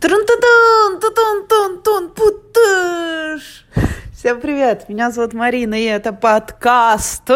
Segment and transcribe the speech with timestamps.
[0.00, 3.66] трун тун тун тун тун путыш
[4.12, 7.28] Всем привет, меня зовут Марина, и это подкаст.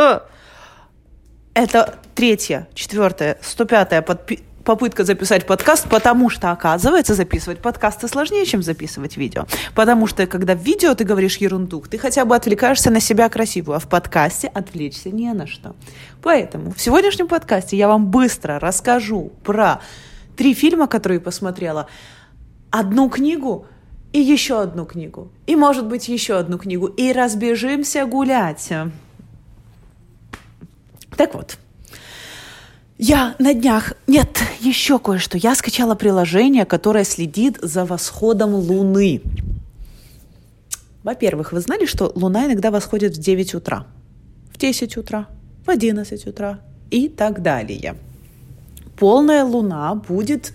[1.54, 8.46] Это третья, четвертая, сто пятая подпи- попытка записать подкаст, потому что, оказывается, записывать подкасты сложнее,
[8.46, 9.46] чем записывать видео.
[9.74, 13.76] Потому что, когда в видео ты говоришь ерунду, ты хотя бы отвлекаешься на себя красивую,
[13.76, 15.74] а в подкасте отвлечься не на что.
[16.22, 19.80] Поэтому в сегодняшнем подкасте я вам быстро расскажу про
[20.36, 21.88] три фильма, которые посмотрела,
[22.72, 23.66] одну книгу
[24.12, 28.72] и еще одну книгу, и, может быть, еще одну книгу, и разбежимся гулять.
[31.16, 31.58] Так вот,
[32.98, 33.94] я на днях...
[34.06, 35.38] Нет, еще кое-что.
[35.38, 39.22] Я скачала приложение, которое следит за восходом Луны.
[41.02, 43.86] Во-первых, вы знали, что Луна иногда восходит в 9 утра,
[44.52, 45.26] в 10 утра,
[45.66, 47.96] в 11 утра и так далее.
[48.96, 50.52] Полная Луна будет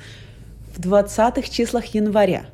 [0.78, 2.46] в 20 числах января.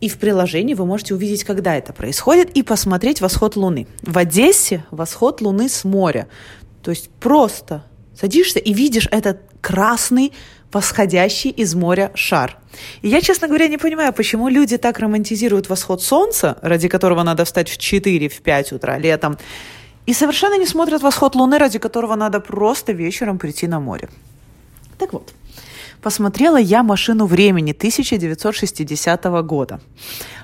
[0.00, 3.86] И в приложении вы можете увидеть, когда это происходит, и посмотреть восход Луны.
[4.02, 6.28] В Одессе восход Луны с моря.
[6.82, 7.84] То есть просто
[8.18, 10.32] садишься и видишь этот красный
[10.72, 12.56] восходящий из моря шар.
[13.02, 17.44] И я, честно говоря, не понимаю, почему люди так романтизируют восход солнца, ради которого надо
[17.44, 19.36] встать в 4, в 5 утра летом,
[20.06, 24.08] и совершенно не смотрят восход луны, ради которого надо просто вечером прийти на море.
[24.96, 25.32] Так вот,
[26.02, 29.80] посмотрела я «Машину времени» 1960 года.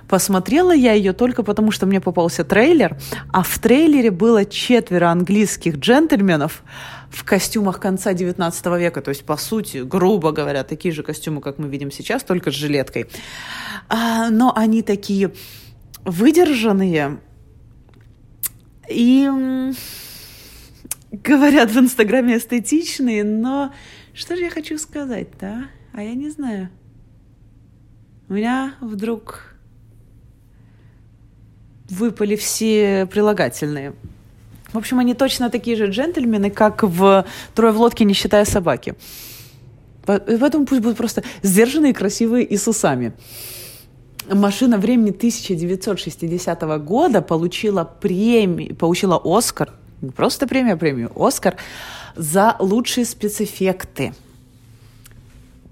[0.09, 2.97] Посмотрела я ее только потому, что мне попался трейлер,
[3.33, 6.63] а в трейлере было четверо английских джентльменов
[7.11, 11.59] в костюмах конца 19 века, то есть, по сути, грубо говоря, такие же костюмы, как
[11.59, 13.07] мы видим сейчас, только с жилеткой.
[13.89, 15.33] А, но они такие
[16.05, 17.19] выдержанные
[18.89, 19.29] и
[21.11, 23.73] говорят в Инстаграме эстетичные, но
[24.17, 25.65] что же я хочу сказать-то, а?
[25.93, 26.71] а я не знаю.
[28.29, 29.55] У меня вдруг
[31.91, 33.95] выпали все прилагательные.
[34.73, 37.25] В общем, они точно такие же джентльмены, как в
[37.55, 38.95] «Трое в лодке, не считая собаки».
[40.07, 43.13] Поэтому пусть будут просто сдержанные, красивые и с усами.
[44.29, 51.57] «Машина времени» 1960 года получила премию, получила «Оскар», не просто премию, а премию «Оскар»
[52.17, 54.13] за лучшие спецэффекты–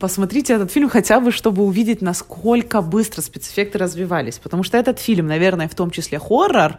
[0.05, 4.39] посмотрите этот фильм хотя бы, чтобы увидеть, насколько быстро спецэффекты развивались.
[4.39, 6.77] Потому что этот фильм, наверное, в том числе хоррор,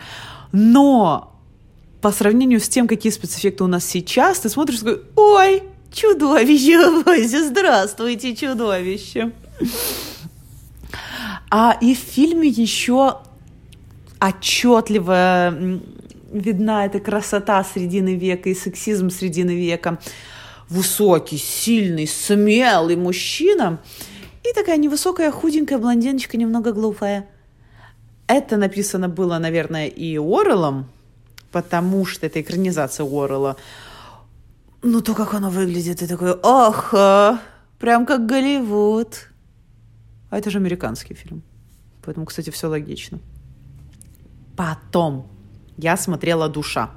[0.51, 1.35] но
[2.01, 7.41] по сравнению с тем, какие спецэффекты у нас сейчас, ты смотришь и такой, ой, чудовище,
[7.49, 9.31] здравствуйте, чудовище.
[11.49, 13.21] А и в фильме еще
[14.21, 15.79] отчетливо
[16.39, 19.99] видна эта красота средины века и сексизм средины века
[20.69, 23.79] высокий, сильный, смелый мужчина
[24.43, 27.27] и такая невысокая, худенькая блондиночка, немного глупая.
[28.27, 30.87] Это написано было, наверное, и Уорреллом,
[31.51, 33.57] потому что это экранизация Уоррелла.
[34.81, 36.91] Ну, то, как оно выглядит, и такой, ох,
[37.79, 39.29] прям как Голливуд.
[40.29, 41.43] А это же американский фильм.
[42.03, 43.19] Поэтому, кстати, все логично.
[44.55, 45.27] Потом
[45.77, 46.91] я смотрела «Душа».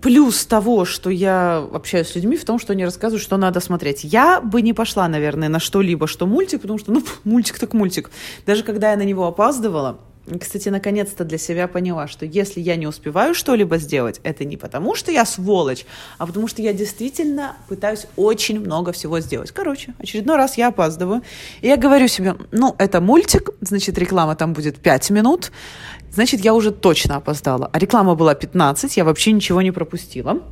[0.00, 4.04] Плюс того, что я общаюсь с людьми, в том, что они рассказывают, что надо смотреть.
[4.04, 8.10] Я бы не пошла, наверное, на что-либо, что мультик, потому что, ну, мультик так мультик.
[8.46, 9.98] Даже когда я на него опаздывала,
[10.40, 14.94] кстати, наконец-то для себя поняла, что если я не успеваю что-либо сделать, это не потому,
[14.94, 15.86] что я сволочь,
[16.18, 19.50] а потому что я действительно пытаюсь очень много всего сделать.
[19.52, 21.22] Короче, очередной раз я опаздываю.
[21.60, 25.52] И я говорю себе, ну, это мультик, значит, реклама там будет 5 минут,
[26.12, 27.70] значит, я уже точно опоздала.
[27.72, 30.42] А реклама была 15, я вообще ничего не пропустила.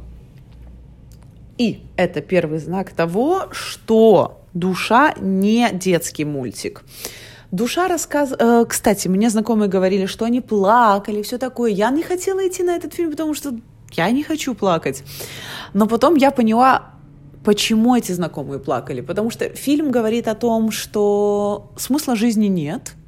[1.59, 6.83] И это первый знак того, что душа не детский мультик.
[7.53, 8.33] Душа рассказ...
[8.39, 11.71] Э, кстати, мне знакомые говорили, что они плакали, все такое.
[11.71, 13.55] Я не хотела идти на этот фильм, потому что
[13.93, 15.03] я не хочу плакать.
[15.75, 16.91] Но потом я поняла,
[17.45, 19.01] почему эти знакомые плакали.
[19.01, 22.93] Потому что фильм говорит о том, что смысла жизни нет–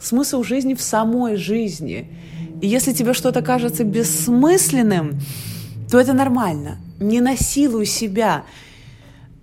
[0.00, 2.10] смысл жизни в самой жизни.
[2.60, 5.20] И если тебе что-то кажется бессмысленным,
[5.90, 6.78] то это нормально.
[6.98, 8.44] Не насилуй себя,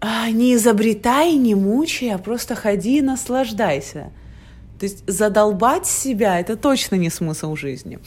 [0.01, 4.11] не изобретай, не мучай, а просто ходи и наслаждайся.
[4.79, 7.99] То есть задолбать себя– это точно не смысл жизни.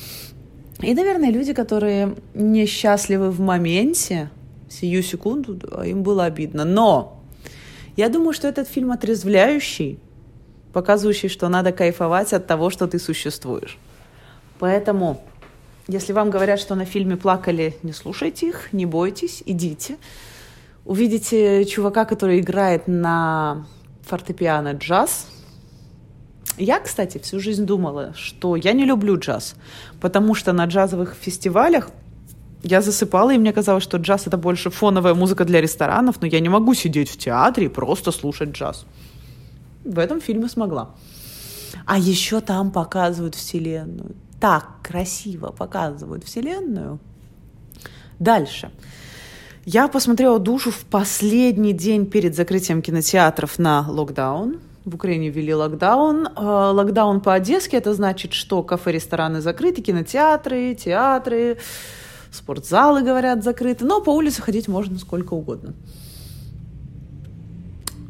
[0.81, 4.31] И, наверное, люди, которые несчастливы в моменте,
[4.69, 6.65] сию секунду, им было обидно.
[6.65, 7.21] Но
[7.97, 9.99] я думаю, что этот фильм отрезвляющий,
[10.73, 13.79] показывающий, что надо кайфовать от того, что ты существуешь.
[14.59, 15.21] Поэтому,
[15.89, 19.97] если вам говорят, что на фильме плакали, не слушайте их, не бойтесь, идите.
[20.91, 23.65] Увидите чувака, который играет на
[24.03, 25.29] фортепиано джаз.
[26.59, 29.55] Я, кстати, всю жизнь думала, что я не люблю джаз,
[30.01, 31.91] потому что на джазовых фестивалях
[32.65, 36.41] я засыпала, и мне казалось, что джаз это больше фоновая музыка для ресторанов, но я
[36.41, 38.85] не могу сидеть в театре и просто слушать джаз.
[39.85, 40.91] В этом фильме смогла.
[41.87, 44.17] А еще там показывают Вселенную.
[44.41, 46.99] Так красиво показывают Вселенную.
[48.19, 48.73] Дальше.
[49.73, 54.57] Я посмотрела душу в последний день перед закрытием кинотеатров на локдаун.
[54.85, 56.27] В Украине ввели локдаун.
[56.27, 61.59] Э, локдаун по-одесски это значит, что кафе, рестораны закрыты, кинотеатры, театры,
[62.33, 63.85] спортзалы, говорят, закрыты.
[63.85, 65.73] Но по улице ходить можно сколько угодно.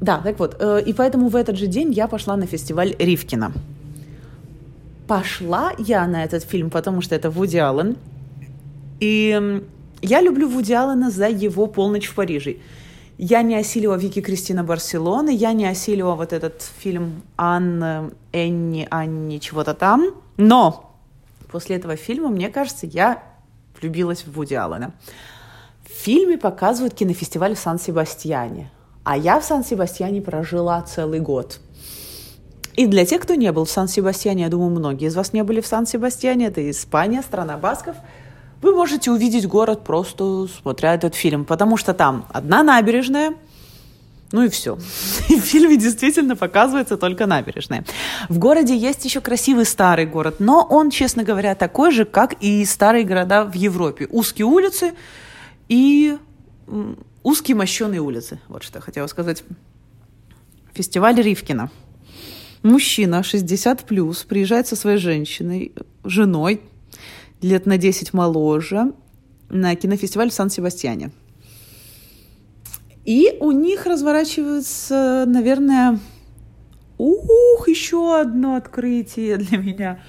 [0.01, 0.57] Да, так вот.
[0.61, 3.53] Э, и поэтому в этот же день я пошла на фестиваль Ривкина.
[5.07, 7.97] Пошла я на этот фильм, потому что это Вуди Аллен.
[8.99, 9.63] И
[10.03, 12.57] я люблю Вуди Аллена за его «Полночь в Париже».
[13.19, 19.39] Я не осилила Вики Кристина Барселоны, я не осилила вот этот фильм Анна, Энни, Анни,
[19.39, 20.15] чего-то там.
[20.39, 20.97] Но
[21.53, 23.23] после этого фильма, мне кажется, я
[23.79, 24.93] влюбилась в Вуди Аллена.
[25.85, 28.71] В фильме показывают кинофестиваль в Сан-Себастьяне.
[29.05, 31.61] А я в Сан-Себастьяне прожила целый год.
[32.77, 35.61] И для тех, кто не был в Сан-Себастьяне, я думаю, многие из вас не были
[35.61, 37.97] в Сан-Себастьяне, это Испания, страна басков,
[38.63, 43.35] вы можете увидеть город просто смотря этот фильм, потому что там одна набережная,
[44.33, 44.79] ну и все.
[45.29, 47.85] И в фильме действительно показывается только набережная.
[48.29, 52.65] В городе есть еще красивый старый город, но он, честно говоря, такой же, как и
[52.65, 54.07] старые города в Европе.
[54.11, 54.93] Узкие улицы
[55.69, 56.17] и
[57.23, 58.41] узкие мощеные улицы.
[58.49, 59.43] Вот что я хотела сказать.
[60.75, 61.71] Фестиваль Ривкина.
[62.63, 65.73] Мужчина 60 плюс приезжает со своей женщиной,
[66.05, 66.61] женой,
[67.43, 68.93] лет на 10 моложе,
[69.49, 71.11] на кинофестиваль в Сан-Себастьяне.
[73.05, 75.99] И у них разворачивается, наверное,
[76.99, 80.01] ух, еще одно открытие для меня.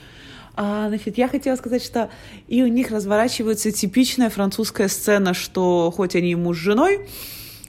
[0.55, 2.09] А, значит, я хотела сказать, что
[2.47, 7.07] и у них разворачивается типичная французская сцена, что хоть они и муж с женой,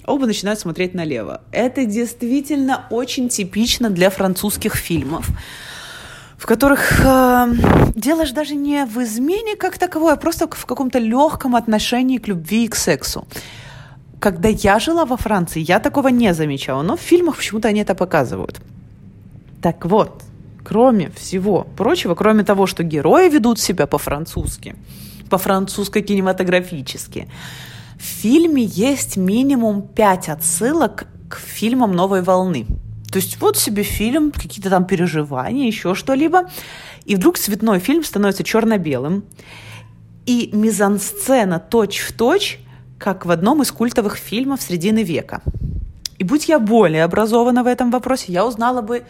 [0.05, 1.43] оба начинают смотреть налево.
[1.53, 5.31] Это действительно очень типично для французских фильмов
[6.43, 7.55] в которых э,
[7.95, 12.27] дело же даже не в измене как таковой, а просто в каком-то легком отношении к
[12.27, 13.29] любви и к сексу.
[14.19, 17.95] Когда я жила во Франции, я такого не замечала, но в фильмах почему-то они это
[17.95, 18.61] показывают.
[19.63, 20.25] Так вот,
[20.65, 24.75] кроме всего прочего, кроме того, что герои ведут себя по-французски,
[25.31, 27.29] по-французско-кинематографически,
[27.97, 32.67] в фильме есть минимум пять отсылок к фильмам «Новой волны».
[33.13, 36.49] То есть вот себе фильм, какие-то там переживания, еще что-либо,
[37.05, 39.25] и вдруг цветной фильм становится черно-белым,
[40.25, 42.59] и мизансцена точь-в-точь,
[42.99, 45.43] как в одном из культовых фильмов Средины века.
[46.17, 49.05] И будь я более образована в этом вопросе, я узнала бы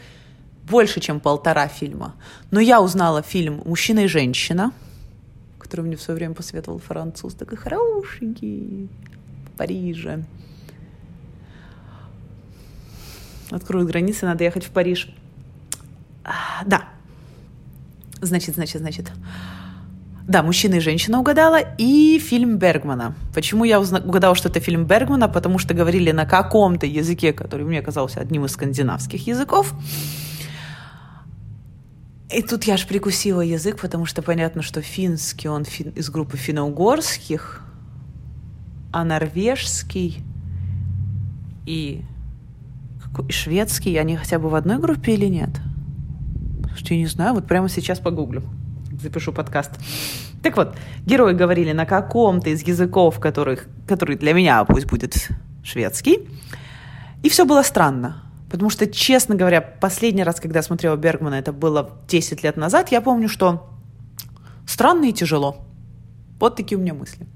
[0.68, 2.16] больше, чем полтора фильма.
[2.50, 4.72] Но я узнала фильм «Мужчина и женщина»,
[5.60, 8.88] который мне в свое время посоветовал француз, такой хорошенький,
[9.46, 10.24] в Париже
[13.54, 15.14] откроют границы, надо ехать в Париж.
[16.24, 16.84] А, да.
[18.20, 19.12] Значит, значит, значит.
[20.28, 23.16] Да, мужчина и женщина угадала, и фильм Бергмана.
[23.34, 25.28] Почему я угадала, что это фильм Бергмана?
[25.28, 29.74] Потому что говорили на каком-то языке, который мне казался одним из скандинавских языков.
[32.32, 36.36] И тут я аж прикусила язык, потому что понятно, что финский, он фин, из группы
[36.36, 37.62] финно-угорских,
[38.92, 40.22] а норвежский
[41.66, 42.02] и
[43.28, 45.50] шведский, они хотя бы в одной группе или нет?
[46.88, 48.42] Я не знаю, вот прямо сейчас погуглю.
[49.00, 49.72] Запишу подкаст.
[50.42, 50.74] Так вот,
[51.06, 55.28] герои говорили на каком-то из языков, которых, который для меня пусть будет
[55.62, 56.28] шведский.
[57.22, 58.22] И все было странно.
[58.50, 62.92] Потому что, честно говоря, последний раз, когда я смотрела Бергмана, это было 10 лет назад,
[62.92, 63.70] я помню, что
[64.66, 65.56] странно и тяжело.
[66.38, 67.26] Вот такие у меня мысли.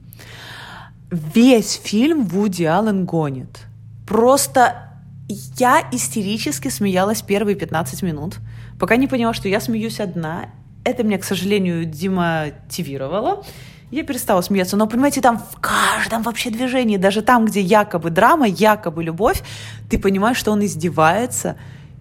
[1.11, 3.61] Весь фильм Вуди Аллен гонит.
[4.07, 4.86] Просто
[5.29, 8.37] я истерически смеялась первые 15 минут,
[8.79, 10.51] пока не поняла, что я смеюсь одна.
[10.85, 13.45] Это меня, к сожалению, демотивировало.
[13.91, 14.77] Я перестала смеяться.
[14.77, 19.43] Но, понимаете, там в каждом вообще движении, даже там, где якобы драма, якобы любовь,
[19.89, 21.57] ты понимаешь, что он издевается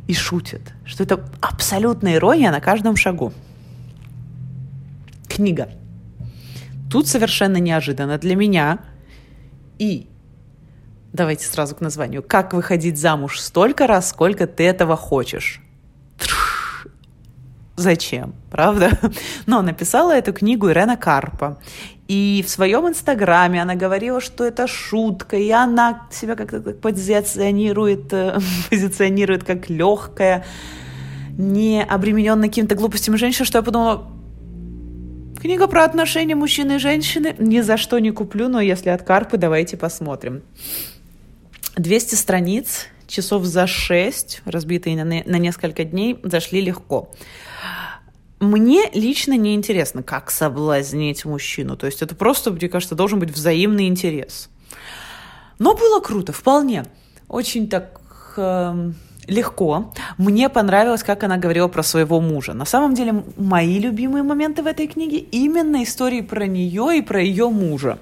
[0.07, 0.61] и шутит.
[0.85, 3.33] Что это абсолютная ирония на каждом шагу.
[5.27, 5.69] Книга.
[6.91, 8.79] Тут совершенно неожиданно для меня
[9.79, 10.07] и
[11.15, 12.21] Давайте сразу к названию.
[12.21, 15.61] Как выходить замуж столько раз, сколько ты этого хочешь.
[17.77, 18.89] зачем, правда?
[19.45, 21.57] Но написала эту книгу Ирена Карпа.
[22.09, 28.37] И в своем инстаграме она говорила, что это шутка, и она себя как-то позиционирует, э,
[28.69, 30.43] позиционирует как легкая,
[31.37, 34.05] не обремененная какими-то глупостями женщина, что я подумала,
[35.41, 39.37] книга про отношения мужчины и женщины ни за что не куплю, но если от Карпы,
[39.37, 40.43] давайте посмотрим.
[41.75, 47.09] 200 страниц, часов за 6, разбитые на, на несколько дней, зашли легко.
[48.39, 51.77] Мне лично не интересно, как соблазнить мужчину.
[51.77, 54.49] То есть это просто, мне кажется, должен быть взаимный интерес.
[55.57, 56.85] Но было круто, вполне.
[57.27, 58.01] Очень так
[58.37, 58.91] э,
[59.27, 59.93] легко.
[60.17, 62.53] Мне понравилось, как она говорила про своего мужа.
[62.53, 67.21] На самом деле, мои любимые моменты в этой книге именно истории про нее и про
[67.21, 67.99] ее мужа.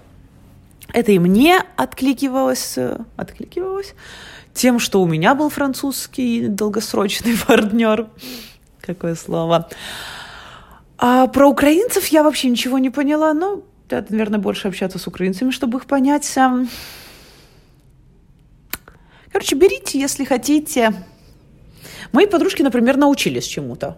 [0.93, 3.95] Это и мне откликивалось, э, откликивалось
[4.53, 8.07] тем, что у меня был французский долгосрочный партнер.
[8.79, 9.69] Какое слово.
[10.99, 13.33] А про украинцев я вообще ничего не поняла.
[13.33, 16.31] Ну, это, наверное, больше общаться с украинцами, чтобы их понять.
[19.31, 20.93] Короче, берите, если хотите.
[22.11, 23.97] Мои подружки, например, научились чему-то.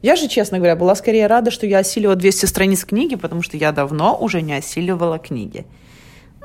[0.00, 3.56] Я же, честно говоря, была скорее рада, что я осилила 200 страниц книги, потому что
[3.56, 5.66] я давно уже не осиливала книги.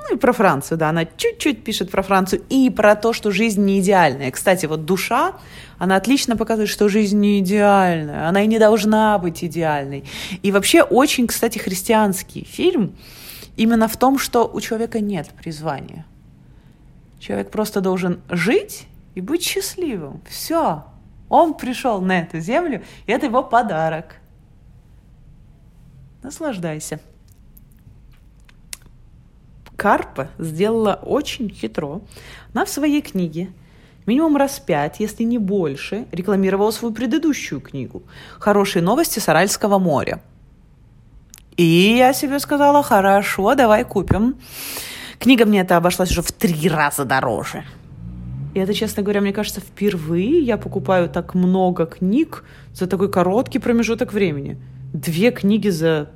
[0.09, 3.63] Ну и про Францию, да, она чуть-чуть пишет про Францию и про то, что жизнь
[3.63, 4.31] не идеальная.
[4.31, 5.33] Кстати, вот душа,
[5.77, 10.03] она отлично показывает, что жизнь не идеальная, она и не должна быть идеальной.
[10.41, 12.95] И вообще очень, кстати, христианский фильм
[13.55, 16.05] именно в том, что у человека нет призвания.
[17.19, 20.21] Человек просто должен жить и быть счастливым.
[20.29, 20.83] Все.
[21.29, 24.17] Он пришел на эту землю, и это его подарок.
[26.21, 26.99] Наслаждайся.
[29.75, 32.01] Карпа сделала очень хитро.
[32.53, 33.49] Она в своей книге
[34.05, 38.03] минимум раз пять, если не больше, рекламировала свою предыдущую книгу
[38.39, 40.21] «Хорошие новости с Аральского моря».
[41.57, 44.35] И я себе сказала, хорошо, давай купим.
[45.19, 47.63] Книга мне это обошлась уже в три раза дороже.
[48.53, 53.59] И это, честно говоря, мне кажется, впервые я покупаю так много книг за такой короткий
[53.59, 54.57] промежуток времени.
[54.93, 56.09] Две книги за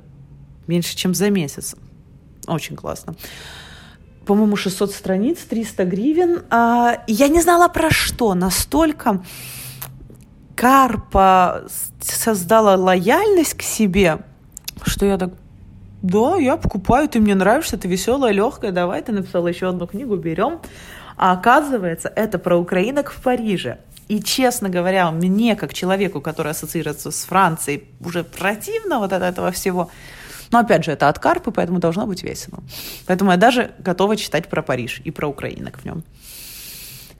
[0.66, 1.74] меньше, чем за месяц.
[2.48, 3.14] Очень классно.
[4.26, 6.42] По-моему, 600 страниц, 300 гривен.
[6.50, 8.34] А, я не знала про что.
[8.34, 9.22] Настолько
[10.54, 11.64] Карпа
[12.00, 14.18] создала лояльность к себе,
[14.82, 15.30] что я так,
[16.02, 20.16] да, я покупаю, ты мне нравишься, ты веселая, легкая, давай, ты написала еще одну книгу,
[20.16, 20.60] берем.
[21.16, 23.78] А оказывается, это про украинок в Париже.
[24.08, 29.52] И, честно говоря, мне, как человеку, который ассоциируется с Францией, уже противно вот от этого
[29.52, 29.90] всего,
[30.50, 32.62] но опять же, это от Карпы, поэтому должно быть весело.
[33.06, 36.04] Поэтому я даже готова читать про Париж и про украинок в нем.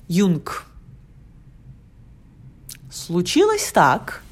[0.09, 0.65] Юнг.
[2.91, 4.23] Случилось так,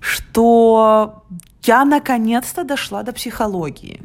[0.00, 1.22] что
[1.62, 4.02] я наконец-то дошла до психологии.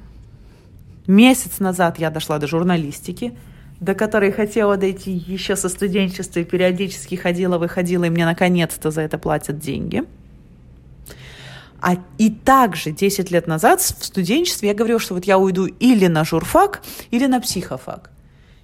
[1.07, 3.37] Месяц назад я дошла до журналистики,
[3.79, 9.01] до которой хотела дойти еще со студенчества и периодически ходила, выходила, и мне наконец-то за
[9.01, 10.03] это платят деньги–
[11.83, 16.07] а и также 10 лет назад в студенчестве я говорила, что вот я уйду или
[16.07, 18.09] на журфак, или на психофак.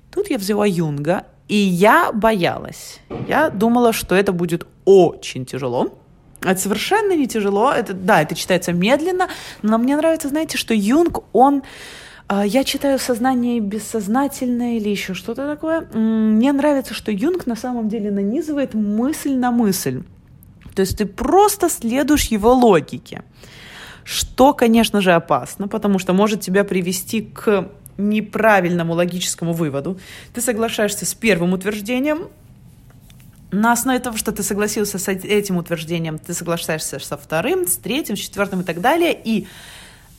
[0.10, 3.02] Тут я взяла Юнга, и я боялась.
[3.28, 6.00] Я думала, что это будет очень тяжело.
[6.42, 7.74] Это совершенно не тяжело.
[7.74, 9.28] Это, да, это читается медленно,
[9.64, 11.64] но мне нравится, знаете, что Юнг, он...
[12.30, 15.82] А, я читаю «Сознание бессознательное» или еще что-то такое.
[15.94, 20.04] Мне нравится, что Юнг на самом деле нанизывает мысль на мысль.
[20.80, 23.24] То есть ты просто следуешь его логике.
[24.06, 27.68] Что, конечно же, опасно, потому что может тебя привести к
[27.98, 30.00] неправильному логическому выводу.
[30.34, 32.30] Ты соглашаешься с первым утверждением,
[33.52, 38.16] на основе того, что ты согласился с этим утверждением, ты соглашаешься со вторым, с третьим,
[38.16, 39.48] с четвертым и так далее, и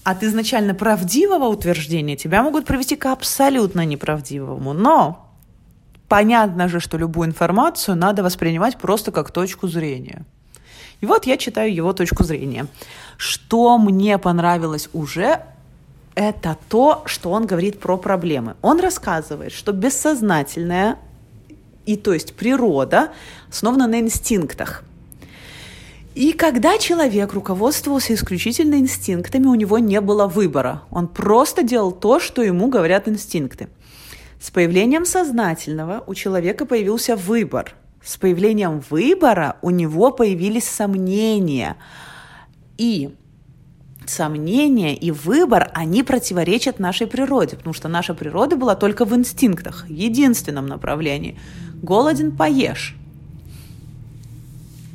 [0.05, 4.75] от изначально правдивого утверждения тебя могут привести к абсолютно неправдивому.
[4.75, 5.27] Но
[6.07, 10.27] понятно же, что любую информацию надо воспринимать просто как точку зрения.
[11.01, 12.67] И вот я читаю его точку зрения.
[13.17, 15.41] Что мне понравилось уже,
[16.15, 18.57] это то, что он говорит про проблемы.
[18.63, 20.99] Он рассказывает, что бессознательное,
[21.87, 23.11] и то есть природа,
[23.49, 24.85] основана на инстинктах.
[26.15, 30.83] И когда человек руководствовался исключительно инстинктами, у него не было выбора.
[30.91, 33.69] Он просто делал то, что ему говорят инстинкты.
[34.41, 41.77] С появлением сознательного у человека появился выбор– с появлением выбора у него появились сомнения.
[42.79, 43.15] И
[44.07, 49.89] сомнения и выбор, они противоречат нашей природе, потому что наша природа была только в инстинктах,
[49.89, 51.39] единственном направлении.
[51.83, 52.97] Голоден– поешь.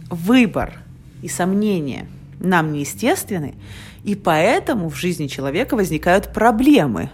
[0.10, 0.74] Выбор.
[1.22, 2.08] и сомнения
[2.40, 3.56] нам неестественны,
[4.04, 7.10] и поэтому в жизни человека возникают проблемы.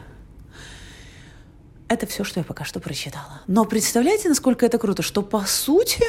[1.92, 3.42] Это все, что я пока что прочитала.
[3.48, 6.02] Но представляете, насколько это круто, что по сути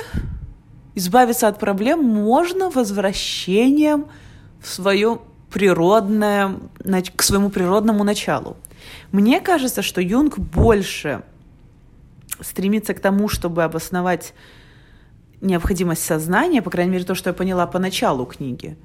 [0.94, 4.06] избавиться от проблем можно возвращением
[4.60, 5.18] в свое
[5.52, 6.54] природное,
[7.16, 8.56] к своему природному началу.
[9.10, 11.24] Мне кажется, что Юнг больше
[12.40, 14.34] стремится к тому, чтобы обосновать
[15.40, 18.76] необходимость сознания, по крайней мере, то, что я поняла по началу книги.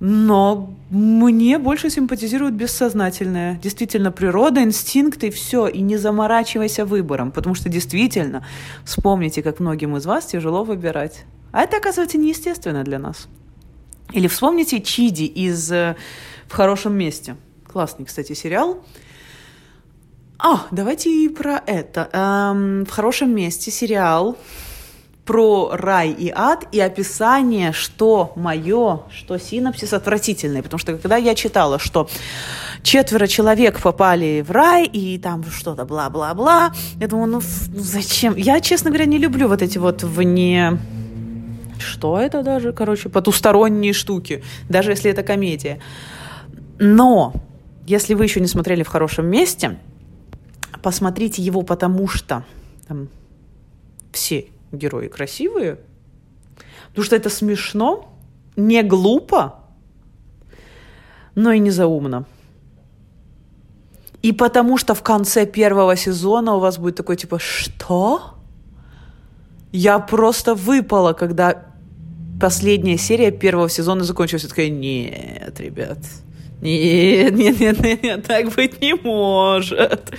[0.00, 3.60] Но мне больше симпатизирует бессознательное.
[3.62, 5.68] Действительно, природа, инстинкты, все.
[5.68, 8.46] И не заморачивайся выбором, потому что действительно,
[8.84, 11.26] вспомните, как многим из вас тяжело выбирать.
[11.52, 13.28] А это, оказывается, неестественно для нас.
[14.12, 15.96] Или вспомните Чиди из э,
[16.48, 17.36] «В хорошем месте».
[17.70, 18.82] Классный, кстати, сериал.
[20.38, 22.08] А, давайте и про это.
[22.12, 24.38] Эм, «В хорошем месте» сериал
[25.30, 30.60] про рай и ад и описание, что мое, что синапсис отвратительный.
[30.60, 32.08] Потому что когда я читала, что
[32.82, 38.34] четверо человек попали в рай, и там что-то бла-бла-бла, я думаю, ну, ну зачем?
[38.34, 40.78] Я, честно говоря, не люблю вот эти вот вне
[41.78, 45.78] что это даже, короче, потусторонние штуки, даже если это комедия.
[46.80, 47.34] Но,
[47.86, 49.78] если вы еще не смотрели в хорошем месте,
[50.82, 52.44] посмотрите его, потому что
[52.88, 53.08] там,
[54.10, 55.78] все герои красивые,
[56.88, 58.12] потому что это смешно,
[58.56, 59.60] не глупо,
[61.34, 62.26] но и не заумно.
[64.22, 68.34] И потому что в конце первого сезона у вас будет такой типа «Что?»
[69.72, 71.64] Я просто выпала, когда
[72.40, 74.42] последняя серия первого сезона закончилась.
[74.42, 75.98] Я такая, нет, ребят,
[76.60, 80.12] нет, нет, нет, нет, нет, так быть не может.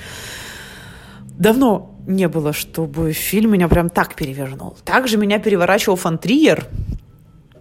[1.38, 4.78] Давно не было, чтобы фильм меня прям так перевернул.
[4.84, 6.68] Также меня переворачивал Фантриер,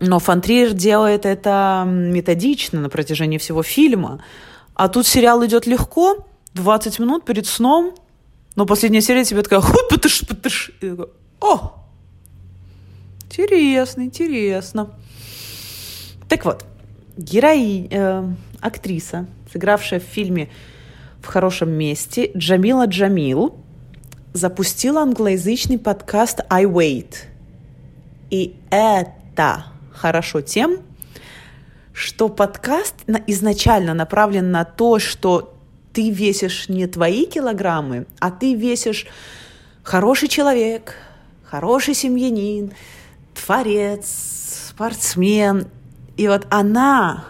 [0.01, 4.23] но Фантриер делает это методично на протяжении всего фильма.
[4.75, 7.95] А тут сериал идет легко, 20 минут перед сном,
[8.57, 10.73] но последняя серия тебе такая, хуй, патыш, патыш.
[10.81, 11.09] И такой,
[11.41, 11.81] о,
[13.31, 14.91] Интересно, интересно.
[16.29, 16.65] Так вот,
[17.17, 18.29] героиня, э,
[18.61, 20.51] актриса, сыгравшая в фильме
[21.23, 23.55] «В хорошем месте», Джамила Джамил,
[24.33, 27.15] запустила англоязычный подкаст «I Wait».
[28.31, 30.79] И это хорошо тем,
[31.93, 32.95] что подкаст
[33.27, 35.55] изначально направлен на то, что
[35.93, 39.07] ты весишь не твои килограммы, а ты весишь
[39.83, 40.95] хороший человек,
[41.45, 42.73] хороший семьянин,
[43.35, 45.67] творец, спортсмен.
[46.17, 47.25] И вот она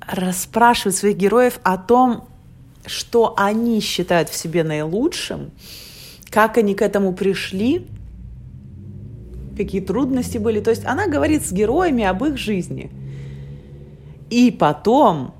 [0.00, 2.29] расспрашивает своих героев о том,
[2.86, 5.50] что они считают в себе наилучшим,
[6.30, 7.86] как они к этому пришли,
[9.56, 10.60] какие трудности были.
[10.60, 12.90] То есть она говорит с героями об их жизни.
[14.30, 15.34] И потом,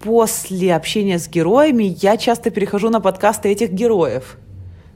[0.00, 4.36] после общения с героями, я часто перехожу на подкасты этих героев.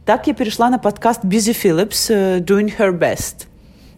[0.04, 3.46] Так я перешла на подкаст Busy Phillips uh, Doing Her Best–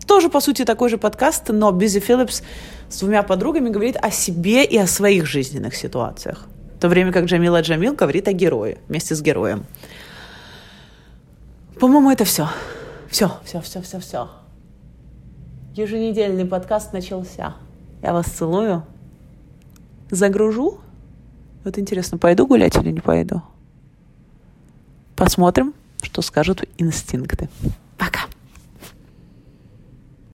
[0.06, 2.42] тоже, по сути, такой же подкаст, но Бизи Филлипс
[2.88, 6.46] с двумя подругами говорит о себе и о своих жизненных ситуациях.
[6.84, 9.64] То время как Джамила Джамил говорит о герое, вместе с героем.
[11.80, 12.46] По-моему, это все.
[13.08, 14.28] Все, все, все, все, все.
[15.74, 17.54] Еженедельный подкаст начался.
[18.02, 18.84] Я вас целую.
[20.10, 20.78] Загружу.
[21.64, 23.40] Вот интересно, пойду гулять или не пойду?
[25.16, 27.48] Посмотрим, что скажут инстинкты.